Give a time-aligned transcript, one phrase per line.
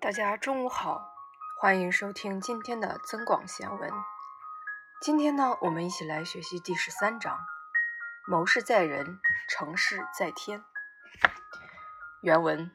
[0.00, 1.12] 大家中午好，
[1.58, 3.92] 欢迎收听今天的增广贤文。
[5.02, 7.38] 今天呢，我们一起来学习第十三章：
[8.26, 10.64] 谋事在人，成事在天。
[12.22, 12.70] 原文：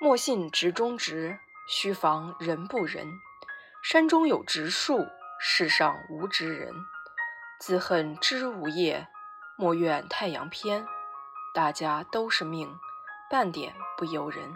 [0.00, 1.38] 莫信直中直，
[1.68, 3.06] 须防人不仁。
[3.80, 5.06] 山中有直树，
[5.38, 6.74] 世上无直人。
[7.60, 9.06] 自恨枝无叶，
[9.56, 10.84] 莫怨太阳偏。
[11.54, 12.76] 大家都是命，
[13.30, 14.52] 半点不由人。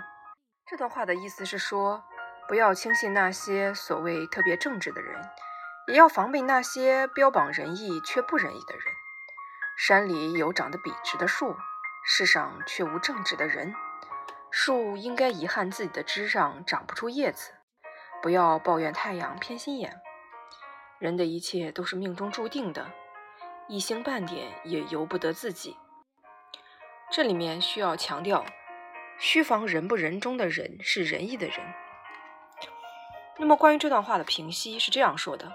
[0.68, 2.02] 这段话的意思是说，
[2.48, 5.22] 不要轻信那些所谓特别正直的人，
[5.86, 8.84] 也要防备那些标榜仁义却不仁义的人。
[9.78, 11.56] 山里有长得笔直的树，
[12.04, 13.76] 世上却无正直的人。
[14.50, 17.52] 树应该遗憾自己的枝上长不出叶子，
[18.20, 20.00] 不要抱怨太阳偏心眼。
[20.98, 22.90] 人的一切都是命中注定的，
[23.68, 25.76] 一星半点也由不得自己。
[27.12, 28.44] 这里面需要强调。
[29.18, 31.56] 须防人不人中的人是仁义的人。
[33.38, 35.52] 那么关于这段话的评析是这样说的：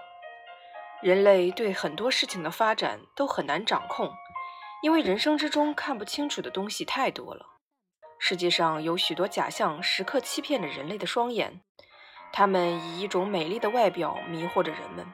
[1.02, 4.12] 人类对很多事情的发展都很难掌控，
[4.84, 7.48] 因为人生之中看不清楚的东西太多了。
[8.20, 11.62] 世界上有许多假象时刻欺骗着人类的双眼，
[12.32, 15.12] 他们以一种美丽的外表迷惑着人们，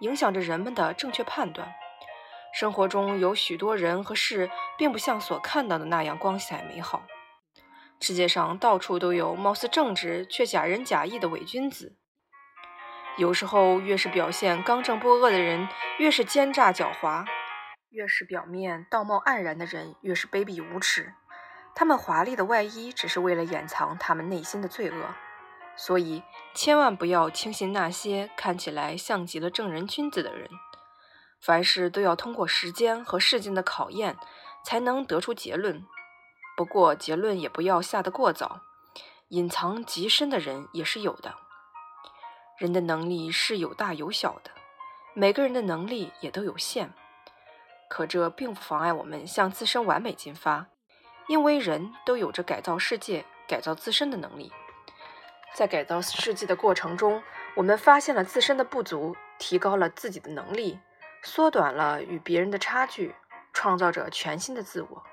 [0.00, 1.72] 影响着人们的正确判断。
[2.52, 7.02] 生活中有许多人和事并不像所看到的那样光彩美好。
[8.00, 11.96] 世界上到处都有貌似正直却假仁假义的伪君子。
[13.16, 15.68] 有时候，越是表现刚正不阿的人，
[15.98, 17.24] 越是奸诈狡猾；
[17.90, 21.14] 越是表面道貌岸然的人，越是卑鄙无耻。
[21.74, 25.14] 他们华丽的外衣，只是为了掩藏他们内心的罪恶。
[25.76, 26.22] 所以，
[26.54, 30.48] 千万不要轻信那些看起来像极了正人君子的人。
[31.40, 34.16] 凡事都要通过时间和事件的考验，
[34.64, 35.84] 才能得出结论。
[36.58, 38.62] 不过结论也不要下得过早，
[39.28, 41.36] 隐藏极深的人也是有的。
[42.56, 44.50] 人的能力是有大有小的，
[45.14, 46.92] 每个人的能力也都有限。
[47.88, 50.66] 可这并不妨碍我们向自身完美进发，
[51.28, 54.52] 因为人都有着改造世界、改造自身的能力。
[55.54, 57.22] 在改造世界的过程中，
[57.54, 60.80] 我们发现了自身的不足，提高了自己的能力，
[61.22, 63.14] 缩短了与别人的差距，
[63.52, 65.04] 创造着全新的自我。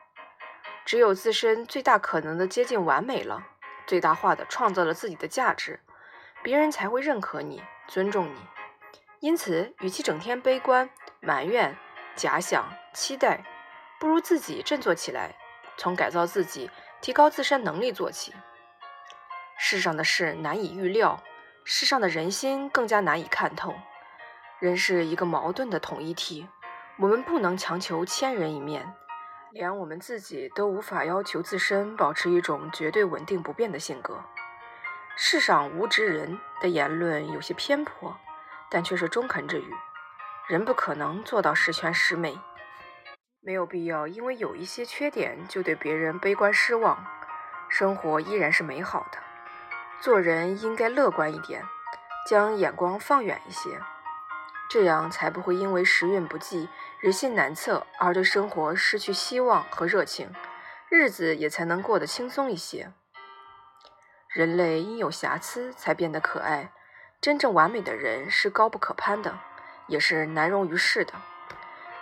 [0.85, 3.43] 只有自身最大可能的接近完美了，
[3.87, 5.79] 最大化的创造了自己的价值，
[6.43, 8.39] 别人才会认可你、尊重你。
[9.19, 10.87] 因此，与其整天悲观、
[11.19, 11.75] 埋怨、
[12.15, 13.43] 假想、期待，
[13.99, 15.35] 不如自己振作起来，
[15.75, 16.69] 从改造自己、
[17.01, 18.31] 提高自身能力做起。
[19.57, 21.23] 世上的事难以预料，
[21.63, 23.73] 世上的人心更加难以看透。
[24.59, 26.47] 人是一个矛盾的统一体，
[26.99, 28.93] 我们不能强求千人一面。
[29.55, 34.21] 连我们自己都无法要求自身保持一种绝对稳定不变的性格。
[35.15, 38.13] 世上无直人的言论有些偏颇，
[38.69, 39.73] 但却是中肯之语。
[40.49, 42.37] 人不可能做到十全十美，
[43.39, 47.07] 没有必要因为有一些缺点就对别人悲观失望。
[47.69, 49.17] 生活依然是美好的，
[50.01, 51.63] 做人应该乐观一点，
[52.27, 53.79] 将眼光放远一些。
[54.69, 56.67] 这样才不会因为时运不济、
[56.99, 60.33] 人心难测而对生活失去希望和热情，
[60.89, 62.91] 日子也才能过得轻松一些。
[64.27, 66.71] 人类因有瑕疵才变得可爱，
[67.21, 69.39] 真正完美的人是高不可攀的，
[69.87, 71.13] 也是难容于世的。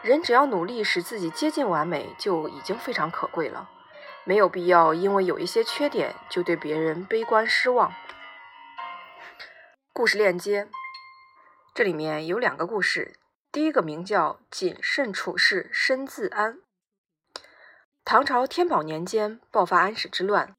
[0.01, 3.69] 人只要努力使自己接近完美，就已经非常可贵了，
[4.23, 7.93] 没有必要因为有一些缺点就对别人悲观失望。
[9.93, 10.69] 故事链接。
[11.75, 13.15] 这里面有两个故事，
[13.51, 16.59] 第一个名叫“谨慎处事，身自安”。
[18.05, 20.55] 唐朝天宝年间爆发安史之乱，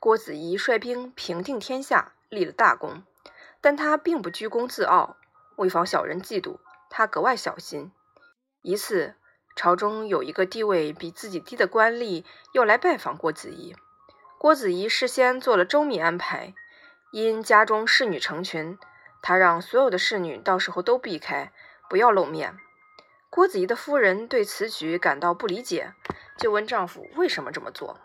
[0.00, 3.04] 郭子仪率兵平定天下，立了大功。
[3.60, 5.16] 但他并不居功自傲，
[5.54, 6.58] 为防小人嫉妒，
[6.90, 7.92] 他格外小心。
[8.62, 9.14] 一次，
[9.54, 13.76] 朝中有一个地位比自己低的官吏要来拜访郭子仪，
[14.36, 16.54] 郭子仪事先做了周密安排，
[17.12, 18.76] 因家中侍女成群。
[19.22, 21.52] 他让所有的侍女到时候都避开，
[21.88, 22.58] 不要露面。
[23.28, 25.92] 郭子仪的夫人对此举感到不理解，
[26.38, 28.00] 就问丈夫为什么这么做。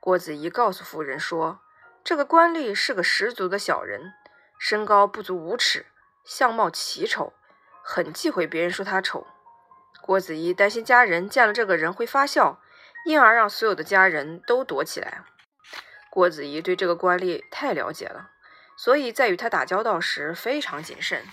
[0.00, 1.60] 郭子仪告诉夫人说
[2.04, 4.14] ：“这个官吏是个十足的小人，
[4.58, 5.86] 身高不足五尺，
[6.24, 7.34] 相貌奇丑，
[7.82, 9.26] 很忌讳别人说他丑。”
[10.00, 12.62] 郭子仪担心家人见了这个人会发笑，
[13.04, 15.24] 因而让所有的家人都躲起来。
[16.08, 18.30] 郭子仪对这个官吏太了解了。
[18.78, 21.26] 所以在与他打交道时非常谨慎。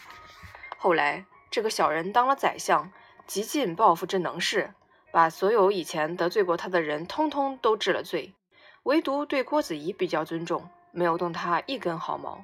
[0.78, 2.92] 后来，这个小人当了宰相，
[3.28, 4.74] 极尽报复之能事，
[5.12, 8.34] 把所有以前得罪过他的人通通都治了罪，
[8.82, 12.44] 唯独对郭子仪比较尊重，没有动他一根毫毛。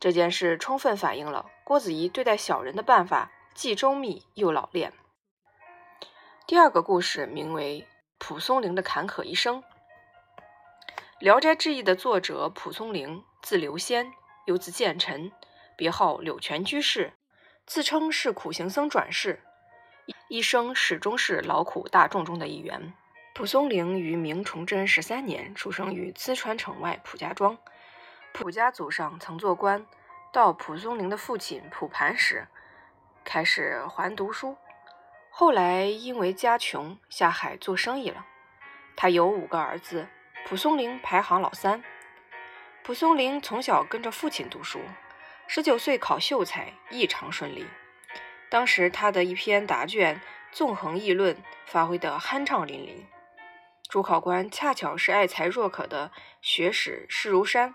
[0.00, 4.92] 这件事充分反映了郭子仪对待小人的办法既周密又老练。
[6.44, 7.86] 第二个故事名为
[8.18, 9.62] 蒲松龄的坎坷一生。
[11.20, 14.12] 《聊斋志异》的作者蒲松龄，字留仙，
[14.44, 15.32] 又字建臣，
[15.76, 17.14] 别号柳泉居士，
[17.66, 19.42] 自称是苦行僧转世，
[20.28, 22.92] 一生始终是劳苦大众中的一员。
[23.34, 27.58] 蒲松龄于明崇祯十三年出生于淄川城外蒲家庄。
[28.32, 29.86] 蒲家祖上曾做官，
[30.32, 32.46] 到蒲松龄的父亲蒲盘时，
[33.24, 34.56] 开始还读书。
[35.30, 38.26] 后来因为家穷，下海做生意了。
[38.94, 40.06] 他有五个儿子，
[40.46, 41.82] 蒲松龄排行老三。
[42.84, 44.78] 蒲松龄从小跟着父亲读书，
[45.46, 47.66] 十九岁考秀才，异常顺利。
[48.50, 50.16] 当时他的一篇答卷
[50.52, 51.34] 《纵横议论》
[51.64, 53.06] 发挥得酣畅淋漓。
[53.88, 57.74] 主考官恰巧是爱才若渴的学史施如山，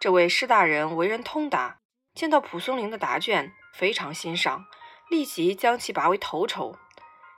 [0.00, 1.78] 这位施大人为人通达，
[2.12, 4.66] 见到蒲松龄的答卷非常欣赏，
[5.08, 6.76] 立即将其拔为头筹。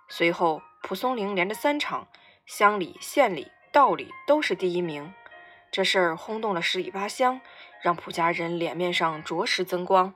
[0.09, 2.09] 随后，蒲松龄连着三场
[2.47, 5.13] 乡里、县里、道里都是第一名，
[5.75, 7.41] 这事儿轰动了十里八乡，
[7.83, 10.15] 让蒲家人脸面上着实增光。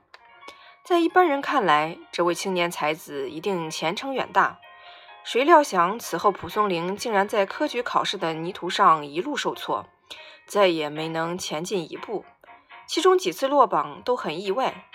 [0.85, 4.61] 在一般人看来，这位青年才子一定前程远大。
[5.25, 9.85] 谁料想，此后蒲松龄竟然在科举考试的泥途上一路受挫，
[10.45, 12.23] 再也没能前进一步。
[12.87, 14.85] 其中几次落榜都很意外。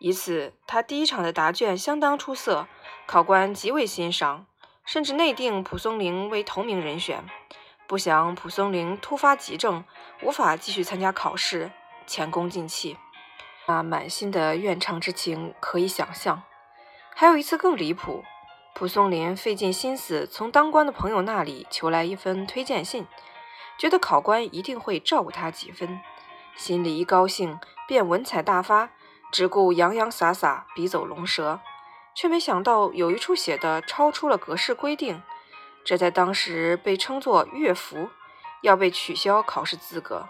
[0.00, 2.66] 一次，他第一场的答卷相当出色，
[3.06, 4.46] 考官极为欣赏，
[4.84, 7.24] 甚至内定蒲松龄为头名人选。
[7.92, 9.84] 不想蒲松龄突发急症，
[10.22, 11.70] 无法继续参加考试，
[12.06, 12.96] 前功尽弃。
[13.66, 16.42] 那满心的怨怅之情可以想象。
[17.14, 18.24] 还有一次更离谱。
[18.74, 23.06] 蒲松龄费尽心思从当官的朋友那里求来一封推荐信，
[23.76, 26.00] 觉得考官一定会照顾他几分，
[26.56, 28.88] 心里一高兴便文采大发，
[29.30, 31.60] 只顾洋洋洒洒、笔走龙蛇，
[32.14, 35.22] 却没想到有一处写的超出了格式规定，
[35.84, 38.10] 这在当时被称作乐服，
[38.60, 40.28] 要被取消考试资格。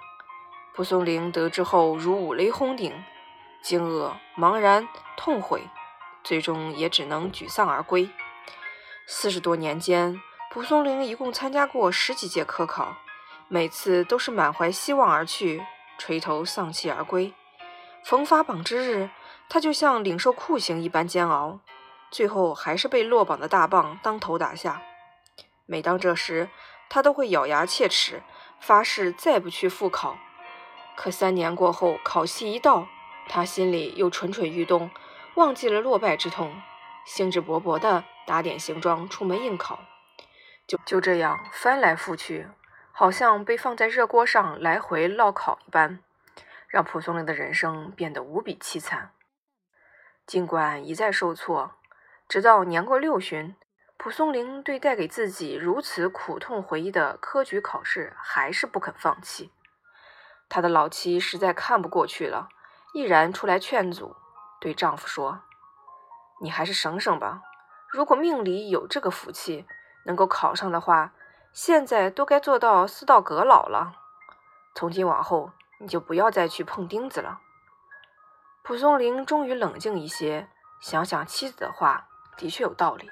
[0.75, 3.04] 蒲松龄得知后如五雷轰顶，
[3.62, 5.69] 惊愕、茫然、痛悔，
[6.25, 8.08] 最终也只能沮丧而归。
[9.06, 10.19] 四十多年间，
[10.50, 12.96] 蒲松龄一共参加过十几届科考，
[13.49, 15.62] 每次都是满怀希望而去，
[15.99, 17.34] 垂头丧气而归。
[18.02, 19.10] 逢发榜之日，
[19.50, 21.60] 他就像领受酷刑一般煎熬，
[22.10, 24.81] 最后还是被落榜的大棒当头打下。
[25.67, 26.49] 每当这时，
[26.88, 28.23] 他都会咬牙切齿，
[28.61, 30.19] 发誓再不去复考。
[30.97, 32.87] 可三年过后，考期一到，
[33.29, 34.91] 他心里又蠢蠢欲动，
[35.37, 36.61] 忘记了落败之痛。
[37.05, 39.81] 兴致勃勃地打点行装出门应考，
[40.69, 42.47] 就就这样翻来覆去，
[42.93, 45.99] 好像被放在热锅上来回烙烤一般，
[46.69, 49.11] 让蒲松龄的人生变得无比凄惨。
[50.25, 51.73] 尽管一再受挫，
[52.29, 53.56] 直到年过六旬，
[54.02, 59.52] 蒲松龄对带给自己如此苦痛回忆的科举考试还是不肯放弃。
[60.49, 62.49] 他的老妻实在看不过去了，
[62.94, 64.16] 毅然出来劝阻，
[64.60, 65.43] 对丈夫说。
[66.40, 67.43] 你还是省省吧。
[67.88, 69.69] 如果命里有这个福气，
[70.04, 71.12] 能够考上的话，
[71.52, 73.94] 现在都该做到四道阁老了。
[74.75, 77.38] 从今往后，你就不要再去碰钉子了。
[78.64, 80.49] 蒲松龄终于冷静一些，
[80.80, 83.09] 想想妻子的话，的确有道理，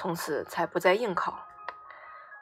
[0.00, 1.46] 从此才不再应考。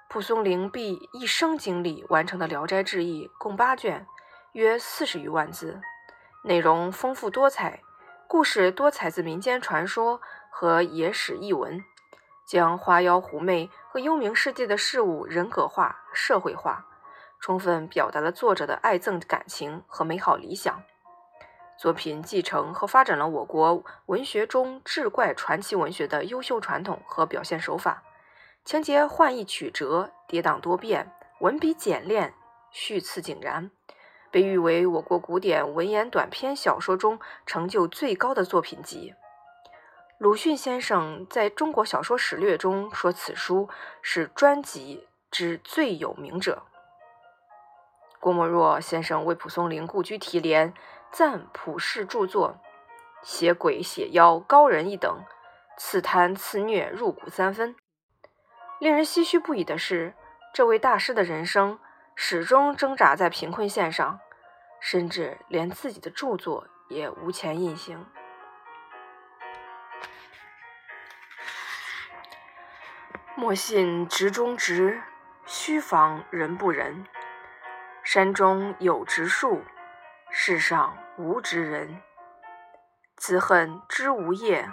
[0.09, 4.07] 蒲松龄毕一生精力完成的《聊斋志异》共八卷，
[4.53, 5.81] 约四十余万字，
[6.45, 7.83] 内容丰富多彩。
[8.29, 11.85] 故事多采自民间传说和野史异闻，
[12.47, 16.87] 将花妖狐媚和幽冥世界的事物人格化、社会化，
[17.41, 20.85] 充分表达了作者的爱憎感情和美好理想。
[21.79, 28.03] 作品继承和发展了我国文学中志怪传奇文学的优秀传统和表现手法，
[28.65, 32.35] 情节换易曲折、跌宕多变，文笔简练，
[32.73, 33.71] 叙次井然。
[34.33, 39.15] 被誉为我国古典文言短篇小说中成就最高的作品集。
[40.19, 43.69] 鲁迅先生在中国小说史略中说，此书
[44.03, 46.65] 是专辑之最有名者。
[48.21, 50.75] 郭沫若先生为蒲松龄故居题联，
[51.11, 52.61] 赞普氏著作
[53.23, 55.25] 写鬼写妖高人一等，
[55.77, 57.75] 刺贪刺虐入骨三分。
[58.79, 60.15] 令人唏嘘不已的是，
[60.53, 61.79] 这位大师的人生。
[62.21, 64.19] 始终挣扎在贫困线上，
[64.81, 68.05] 甚至连自己的著作也无钱印行。
[73.37, 75.01] 莫信直中直，
[75.47, 77.07] 须防人不仁。
[78.03, 79.63] 山中有直树，
[80.31, 82.03] 世上无知人，
[83.17, 84.71] 自恨知无夜，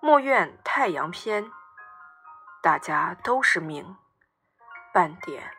[0.00, 1.50] 莫怨太阳偏。
[2.60, 3.96] 大家都是命，
[4.92, 5.50] 半点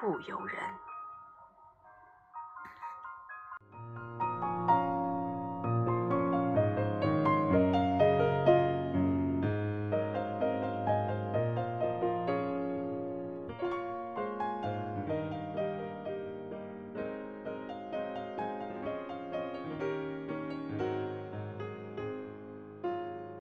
[0.00, 0.58] 不由人。